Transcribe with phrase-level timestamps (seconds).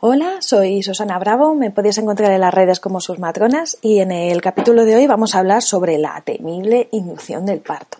[0.00, 4.10] Hola, soy Susana Bravo, me podéis encontrar en las redes como sus matronas y en
[4.10, 7.98] el capítulo de hoy vamos a hablar sobre la temible inducción del parto.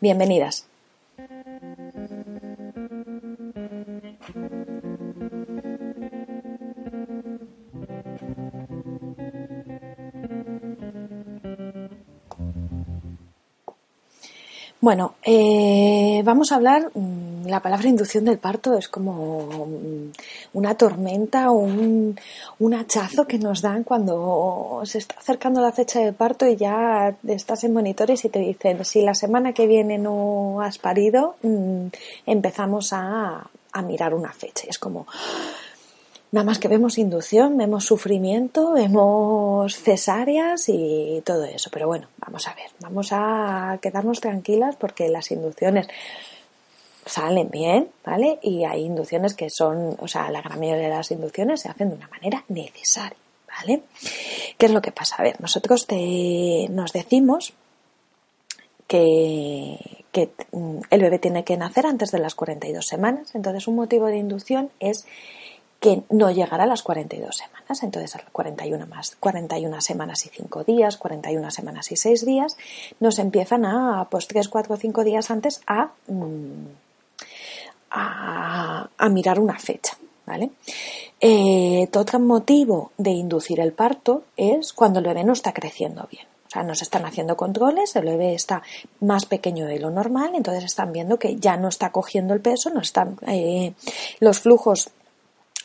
[0.00, 0.66] Bienvenidas.
[14.86, 17.15] Bueno, eh, vamos a hablar, mm,
[17.48, 20.12] la palabra inducción del parto es como mm,
[20.54, 22.18] una tormenta, un,
[22.58, 27.16] un hachazo que nos dan cuando se está acercando la fecha del parto y ya
[27.26, 31.86] estás en monitores y te dicen, si la semana que viene no has parido, mm,
[32.26, 34.66] empezamos a, a mirar una fecha.
[34.68, 35.06] Es como,
[36.32, 41.70] Nada más que vemos inducción, vemos sufrimiento, vemos cesáreas y todo eso.
[41.72, 45.86] Pero bueno, vamos a ver, vamos a quedarnos tranquilas porque las inducciones
[47.06, 48.38] salen bien, ¿vale?
[48.42, 51.88] Y hay inducciones que son, o sea, la gran mayoría de las inducciones se hacen
[51.90, 53.16] de una manera necesaria,
[53.48, 53.82] ¿vale?
[54.58, 55.16] ¿Qué es lo que pasa?
[55.18, 57.54] A ver, nosotros te, nos decimos
[58.88, 63.76] que, que mm, el bebé tiene que nacer antes de las 42 semanas, entonces un
[63.76, 65.06] motivo de inducción es
[65.80, 67.82] que no llegará a las 42 semanas.
[67.82, 72.56] Entonces, 41 más 41 semanas y 5 días, 41 semanas y 6 días,
[73.00, 76.66] nos empiezan a, pues 3, 4, 5 días antes a, mm,
[77.96, 79.96] a, mirar una fecha.
[80.26, 80.50] ¿Vale?
[81.20, 86.26] Eh, otro motivo de inducir el parto es cuando el bebé no está creciendo bien.
[86.48, 88.62] O sea, nos están haciendo controles, el bebé está
[89.00, 92.70] más pequeño de lo normal, entonces están viendo que ya no está cogiendo el peso,
[92.70, 93.74] no están eh,
[94.18, 94.90] los flujos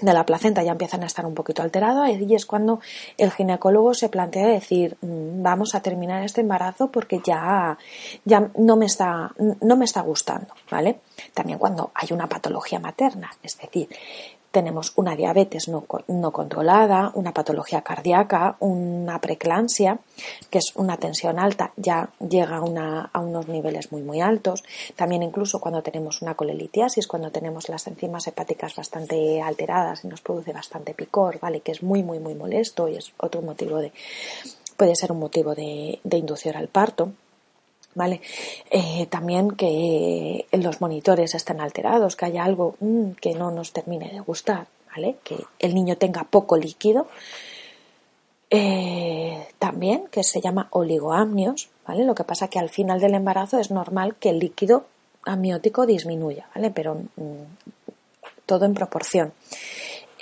[0.00, 2.80] de la placenta ya empiezan a estar un poquito alterados y es cuando
[3.18, 7.78] el ginecólogo se plantea decir mm, vamos a terminar este embarazo porque ya,
[8.24, 11.00] ya no, me está, no me está gustando, ¿vale?
[11.34, 13.88] También cuando hay una patología materna, es decir,
[14.50, 15.84] tenemos una diabetes no,
[16.32, 19.98] controlada, una patología cardíaca, una preclancia,
[20.50, 24.62] que es una tensión alta, ya llega a, a, unos niveles muy muy altos.
[24.96, 30.20] También incluso cuando tenemos una colelitiasis, cuando tenemos las enzimas hepáticas bastante alteradas y nos
[30.20, 31.60] produce bastante picor, ¿vale?
[31.60, 33.92] Que es muy muy muy molesto y es otro motivo de,
[34.76, 37.12] puede ser un motivo de, de inducción al parto.
[37.94, 38.20] ¿Vale?
[38.70, 44.10] Eh, también que los monitores estén alterados, que haya algo mm, que no nos termine
[44.10, 45.16] de gustar, ¿vale?
[45.24, 47.08] Que el niño tenga poco líquido.
[48.52, 52.04] Eh, también que se llama oligoamnios, ¿vale?
[52.04, 54.86] Lo que pasa que al final del embarazo es normal que el líquido
[55.24, 56.70] amniótico disminuya, ¿vale?
[56.70, 57.42] Pero mm,
[58.46, 59.32] todo en proporción.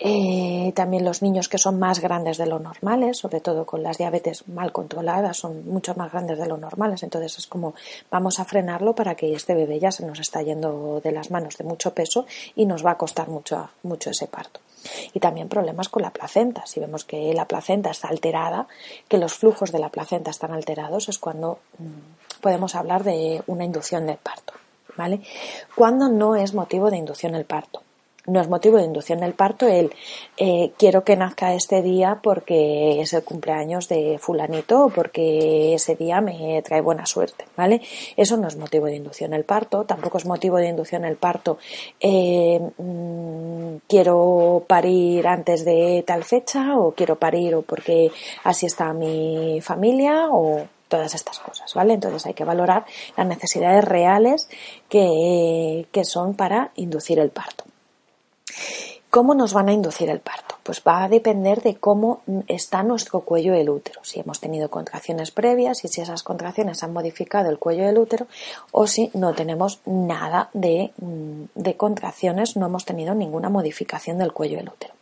[0.00, 3.98] Eh, también los niños que son más grandes de lo normales, sobre todo con las
[3.98, 7.02] diabetes mal controladas, son mucho más grandes de lo normales.
[7.02, 7.74] Entonces es como
[8.10, 11.58] vamos a frenarlo para que este bebé ya se nos está yendo de las manos
[11.58, 14.60] de mucho peso y nos va a costar mucho, mucho ese parto.
[15.12, 16.64] Y también problemas con la placenta.
[16.66, 18.68] Si vemos que la placenta está alterada,
[19.08, 23.64] que los flujos de la placenta están alterados, es cuando mm, podemos hablar de una
[23.64, 24.52] inducción del parto.
[24.96, 25.20] ¿Vale?
[25.76, 27.82] Cuando no es motivo de inducción el parto
[28.28, 29.92] no es motivo de inducción del parto el
[30.36, 35.96] eh, quiero que nazca este día porque es el cumpleaños de fulanito o porque ese
[35.96, 37.80] día me trae buena suerte, ¿vale?
[38.16, 41.58] Eso no es motivo de inducción del parto, tampoco es motivo de inducción el parto
[42.00, 48.10] eh, mm, quiero parir antes de tal fecha o quiero parir o porque
[48.44, 51.94] así está mi familia o todas estas cosas, ¿vale?
[51.94, 54.48] Entonces hay que valorar las necesidades reales
[54.88, 57.67] que, que son para inducir el parto.
[59.10, 60.56] ¿Cómo nos van a inducir el parto?
[60.62, 65.30] Pues va a depender de cómo está nuestro cuello del útero, si hemos tenido contracciones
[65.30, 68.26] previas y si esas contracciones han modificado el cuello del útero
[68.70, 74.34] o si no tenemos nada de, mm, de contracciones, no hemos tenido ninguna modificación del
[74.34, 74.92] cuello del útero.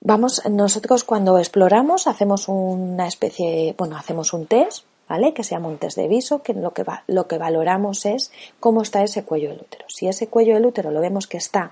[0.00, 5.34] Vamos, nosotros cuando exploramos hacemos una especie, bueno, hacemos un test ¿vale?
[5.34, 8.82] Que se llama un test de viso, que lo que, lo que valoramos es cómo
[8.82, 9.84] está ese cuello del útero.
[9.88, 11.70] Si ese cuello del útero lo vemos que está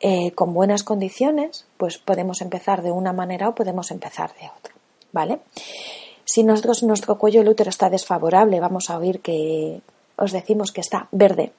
[0.00, 4.74] eh, con buenas condiciones, pues podemos empezar de una manera o podemos empezar de otra,
[5.12, 5.40] ¿vale?
[6.24, 9.80] Si nosotros nuestro cuello del útero está desfavorable, vamos a oír que
[10.16, 11.52] os decimos que está verde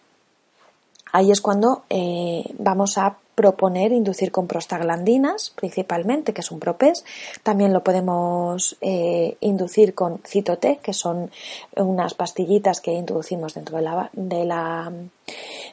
[1.11, 7.05] Ahí es cuando eh, vamos a proponer inducir con prostaglandinas, principalmente, que es un propés.
[7.43, 11.29] También lo podemos eh, inducir con citotec, que son
[11.75, 14.91] unas pastillitas que introducimos dentro de la, de la,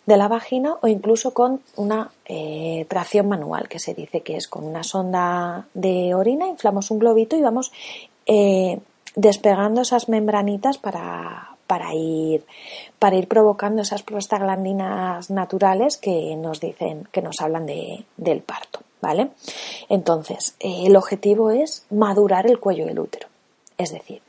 [0.04, 4.46] de la vagina, o incluso con una eh, tracción manual, que se dice que es
[4.46, 7.72] con una sonda de orina, inflamos un globito y vamos
[8.26, 8.78] eh,
[9.16, 12.44] despegando esas membranitas para, para ir,
[12.98, 18.80] para ir provocando esas prostaglandinas naturales que nos dicen, que nos hablan de, del parto,
[19.00, 19.30] ¿vale?
[19.88, 23.28] Entonces, eh, el objetivo es madurar el cuello del útero.
[23.76, 24.22] Es decir,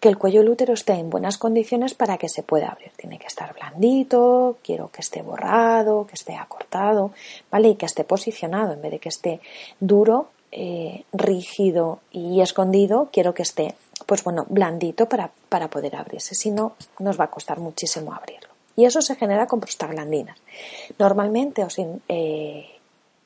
[0.00, 2.92] que el cuello del útero esté en buenas condiciones para que se pueda abrir.
[2.96, 7.10] Tiene que estar blandito, quiero que esté borrado, que esté acortado,
[7.50, 7.70] ¿vale?
[7.70, 9.40] Y que esté posicionado en vez de que esté
[9.80, 13.74] duro, eh, rígido y escondido, quiero que esté
[14.06, 16.34] pues bueno, blandito para, para poder abrirse.
[16.34, 18.48] Si no, nos va a costar muchísimo abrirlo.
[18.76, 20.38] Y eso se genera con prostaglandinas.
[20.98, 22.66] Normalmente, o sin, eh,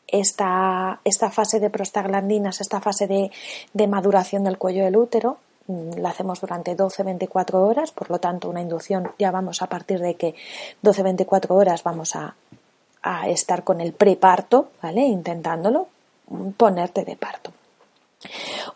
[0.09, 3.31] esta, esta, fase de prostaglandinas, esta fase de,
[3.73, 8.49] de maduración del cuello del útero, mm, la hacemos durante 12-24 horas, por lo tanto,
[8.49, 10.35] una inducción ya vamos a partir de que
[10.83, 12.35] 12-24 horas vamos a,
[13.03, 15.03] a estar con el preparto, ¿vale?
[15.03, 15.89] Intentándolo,
[16.29, 17.53] mm, ponerte de parto.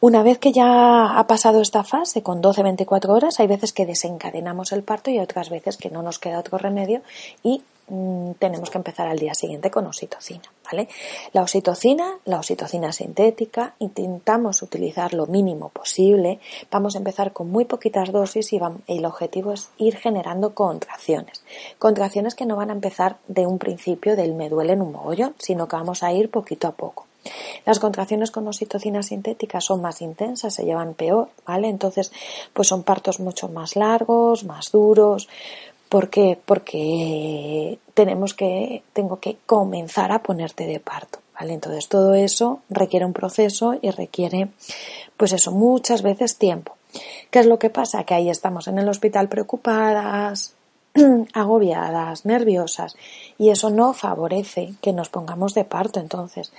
[0.01, 4.73] Una vez que ya ha pasado esta fase con 12-24 horas, hay veces que desencadenamos
[4.73, 7.03] el parto y otras veces que no nos queda otro remedio
[7.43, 10.89] y mm, tenemos que empezar al día siguiente con oxitocina, ¿vale?
[11.33, 16.41] La oxitocina, la oxitocina sintética, intentamos utilizar lo mínimo posible.
[16.71, 21.43] Vamos a empezar con muy poquitas dosis y el objetivo es ir generando contracciones.
[21.79, 25.35] Contracciones que no van a empezar de un principio del me duele en un mogollón,
[25.39, 27.06] sino que vamos a ir poquito a poco.
[27.64, 31.69] Las contracciones con oxitocina sintética son más intensas, se llevan peor, ¿vale?
[31.69, 32.12] Entonces,
[32.52, 35.28] pues son partos mucho más largos, más duros.
[35.88, 36.38] ¿Por qué?
[36.44, 41.55] Porque tenemos que, tengo que comenzar a ponerte de parto, ¿vale?
[41.55, 44.49] Entonces, todo eso requiere un proceso y requiere,
[45.17, 46.76] pues eso, muchas veces tiempo.
[47.31, 48.05] ¿Qué es lo que pasa?
[48.05, 50.55] Que ahí estamos en el hospital preocupadas,
[51.32, 52.96] agobiadas, nerviosas,
[53.38, 56.00] y eso no favorece que nos pongamos de parto.
[56.00, 56.52] Entonces,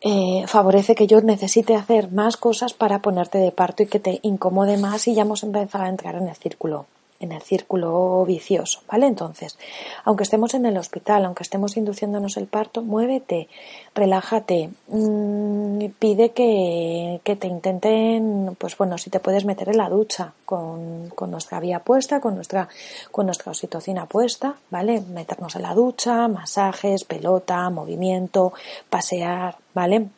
[0.00, 4.20] eh, favorece que yo necesite hacer más cosas para ponerte de parto y que te
[4.22, 6.86] incomode más y ya hemos empezado a entrar en el círculo
[7.20, 9.06] en el círculo vicioso, ¿vale?
[9.06, 9.58] Entonces,
[10.04, 13.48] aunque estemos en el hospital, aunque estemos induciéndonos el parto, muévete,
[13.94, 19.90] relájate, mmm, pide que, que, te intenten, pues bueno, si te puedes meter en la
[19.90, 22.68] ducha con, con nuestra vía puesta, con nuestra,
[23.12, 25.02] con nuestra oxitocina puesta, ¿vale?
[25.02, 28.54] Meternos en la ducha, masajes, pelota, movimiento,
[28.88, 30.08] pasear, ¿vale?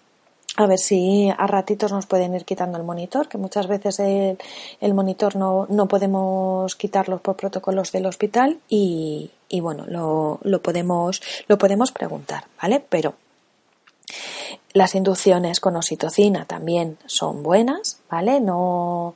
[0.56, 4.94] A ver si a ratitos nos pueden ir quitando el monitor, que muchas veces el,
[4.94, 11.22] monitor no, no, podemos quitarlo por protocolos del hospital y, y bueno, lo, lo, podemos,
[11.49, 12.84] lo podemos preguntar, ¿vale?
[12.87, 13.14] Pero
[14.75, 18.40] las inducciones con oxitocina también son buenas, ¿vale?
[18.40, 19.14] No,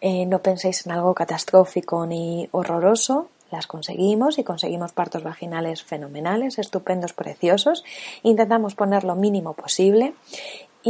[0.00, 6.58] eh, no penséis en algo catastrófico ni horroroso, las conseguimos y conseguimos partos vaginales fenomenales,
[6.58, 7.82] estupendos, preciosos.
[8.22, 10.14] Intentamos poner lo mínimo posible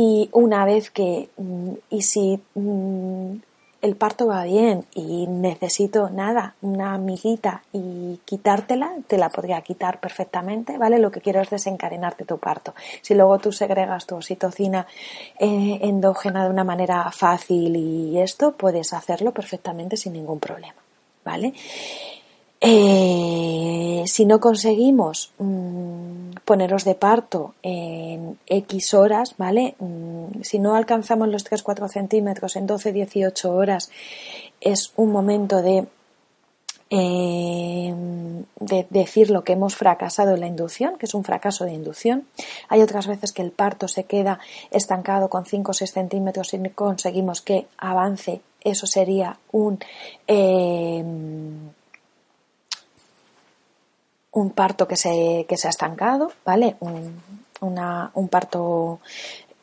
[0.00, 3.32] y una vez que, mm, y si mm,
[3.82, 9.98] el parto va bien y necesito nada, una amiguita y quitártela, te la podría quitar
[9.98, 11.00] perfectamente, ¿vale?
[11.00, 12.74] Lo que quiero es desencadenarte tu parto.
[13.02, 14.86] Si luego tú segregas tu oxitocina
[15.36, 20.80] eh, endógena de una manera fácil y esto, puedes hacerlo perfectamente sin ningún problema,
[21.24, 21.54] ¿vale?
[22.60, 25.97] Eh, si no conseguimos mm,
[26.48, 29.74] poneros de parto en X horas, ¿vale?
[29.80, 33.90] Mm, si no alcanzamos los 3-4 centímetros en 12-18 horas,
[34.58, 35.86] es un momento de,
[36.88, 37.94] eh,
[38.60, 42.26] de decir lo que hemos fracasado en la inducción, que es un fracaso de inducción.
[42.70, 44.40] Hay otras veces que el parto se queda
[44.70, 48.40] estancado con 5 o 6 centímetros y conseguimos que avance.
[48.64, 49.80] Eso sería un.
[50.26, 51.04] Eh,
[54.40, 56.76] un parto que se, que se ha estancado, ¿vale?
[56.80, 57.20] Un,
[57.60, 59.00] un parto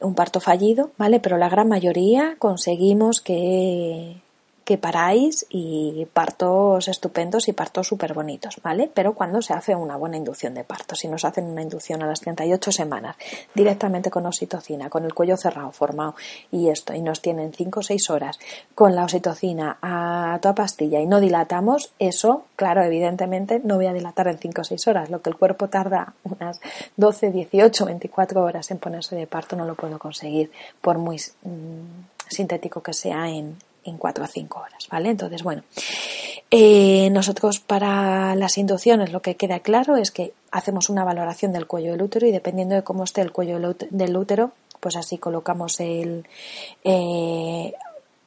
[0.02, 1.20] un parto fallido, ¿vale?
[1.20, 4.18] Pero la gran mayoría conseguimos que,
[4.66, 8.90] que paráis y partos estupendos y partos súper bonitos, ¿vale?
[8.92, 12.08] Pero cuando se hace una buena inducción de parto, si nos hacen una inducción a
[12.08, 13.16] las 38 semanas,
[13.54, 16.16] directamente con oxitocina, con el cuello cerrado formado
[16.52, 18.40] y esto, y nos tienen 5 o 6 horas
[18.74, 23.94] con la oxitocina a toda pastilla y no dilatamos, eso, claro, evidentemente no voy a
[23.94, 26.60] dilatar en 5 o 6 horas, lo que el cuerpo tarda unas
[26.98, 32.30] 12, 18, 24 horas en ponerse de parto no lo puedo conseguir por muy mm,
[32.30, 35.10] sintético que sea en, en 4 o 5 horas, ¿vale?
[35.10, 35.64] Entonces, bueno,
[36.52, 41.66] Eh, nosotros para las inducciones lo que queda claro es que hacemos una valoración del
[41.66, 45.80] cuello del útero y dependiendo de cómo esté el cuello del útero, pues así colocamos
[45.80, 46.26] el...
[46.84, 47.74] Eh,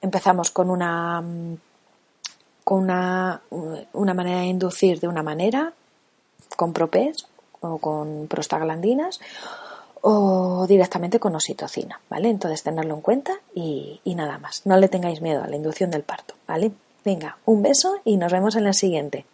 [0.02, 1.22] empezamos con una
[2.64, 3.40] con una,
[3.94, 5.72] una manera de inducir de una manera,
[6.56, 7.26] con propés
[7.60, 9.20] o con prostaglandinas
[10.02, 12.30] o directamente con oxitocina, ¿vale?
[12.30, 14.66] Entonces tenerlo en cuenta y, y nada más.
[14.66, 16.72] No le tengáis miedo a la inducción del parto, ¿vale?
[17.04, 19.24] Venga, un beso y nos vemos en la siguiente.